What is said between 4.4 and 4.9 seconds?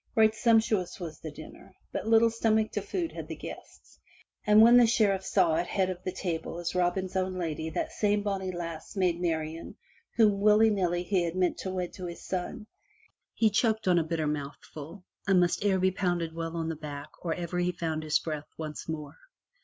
and when the